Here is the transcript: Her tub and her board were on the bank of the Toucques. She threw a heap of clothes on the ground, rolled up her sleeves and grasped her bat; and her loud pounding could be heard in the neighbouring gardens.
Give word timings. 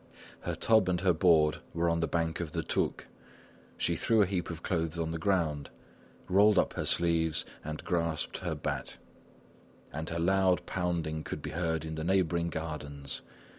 Her 0.39 0.55
tub 0.55 0.89
and 0.89 0.99
her 1.01 1.13
board 1.13 1.59
were 1.75 1.87
on 1.87 1.99
the 1.99 2.07
bank 2.07 2.39
of 2.39 2.53
the 2.53 2.63
Toucques. 2.63 3.05
She 3.77 3.95
threw 3.95 4.23
a 4.23 4.25
heap 4.25 4.49
of 4.49 4.63
clothes 4.63 4.97
on 4.97 5.11
the 5.11 5.19
ground, 5.19 5.69
rolled 6.27 6.57
up 6.57 6.73
her 6.73 6.85
sleeves 6.85 7.45
and 7.63 7.83
grasped 7.83 8.39
her 8.39 8.55
bat; 8.55 8.97
and 9.93 10.09
her 10.09 10.17
loud 10.17 10.65
pounding 10.65 11.23
could 11.23 11.43
be 11.43 11.51
heard 11.51 11.85
in 11.85 11.93
the 11.93 12.03
neighbouring 12.03 12.49
gardens. 12.49 13.21